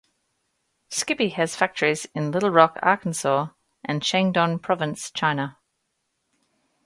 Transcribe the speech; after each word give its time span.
Skippy 0.89 1.29
has 1.29 1.55
factories 1.55 2.07
in 2.15 2.31
Little 2.31 2.49
Rock, 2.49 2.79
Arkansas 2.81 3.49
and 3.85 4.01
Shandong 4.01 4.59
Province, 4.59 5.11
China. 5.11 5.59